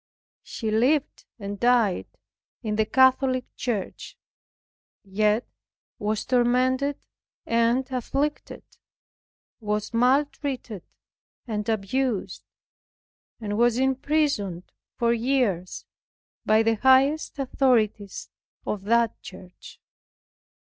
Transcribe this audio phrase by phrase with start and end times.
[0.41, 2.07] She lived and died
[2.63, 4.17] in the Catholic Church;
[5.03, 5.45] yet
[5.99, 6.97] was tormented
[7.45, 8.63] and afflicted;
[9.59, 10.81] was maltreated
[11.45, 12.41] and abused;
[13.39, 15.85] and was imprisoned for years
[16.47, 18.31] by the highest authorities
[18.65, 19.79] of that church.